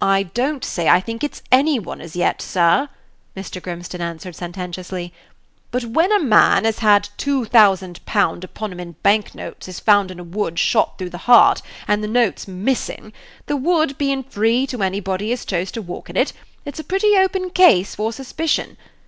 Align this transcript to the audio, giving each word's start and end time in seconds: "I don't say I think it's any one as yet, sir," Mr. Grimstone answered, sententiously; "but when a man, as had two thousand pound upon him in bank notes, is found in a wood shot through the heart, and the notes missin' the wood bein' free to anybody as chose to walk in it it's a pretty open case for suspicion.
"I 0.00 0.22
don't 0.22 0.64
say 0.64 0.88
I 0.88 1.00
think 1.00 1.24
it's 1.24 1.42
any 1.50 1.80
one 1.80 2.00
as 2.00 2.14
yet, 2.14 2.40
sir," 2.40 2.88
Mr. 3.36 3.60
Grimstone 3.60 4.00
answered, 4.00 4.36
sententiously; 4.36 5.12
"but 5.72 5.84
when 5.84 6.12
a 6.12 6.20
man, 6.20 6.64
as 6.64 6.78
had 6.78 7.08
two 7.16 7.44
thousand 7.44 8.06
pound 8.06 8.44
upon 8.44 8.70
him 8.70 8.78
in 8.78 8.92
bank 9.02 9.34
notes, 9.34 9.66
is 9.66 9.80
found 9.80 10.12
in 10.12 10.20
a 10.20 10.22
wood 10.22 10.60
shot 10.60 10.96
through 10.96 11.10
the 11.10 11.18
heart, 11.26 11.60
and 11.88 12.04
the 12.04 12.06
notes 12.06 12.46
missin' 12.46 13.12
the 13.46 13.56
wood 13.56 13.98
bein' 13.98 14.22
free 14.22 14.64
to 14.68 14.80
anybody 14.80 15.32
as 15.32 15.44
chose 15.44 15.72
to 15.72 15.82
walk 15.82 16.08
in 16.08 16.16
it 16.16 16.32
it's 16.64 16.78
a 16.78 16.84
pretty 16.84 17.16
open 17.16 17.50
case 17.50 17.96
for 17.96 18.12
suspicion. 18.12 18.76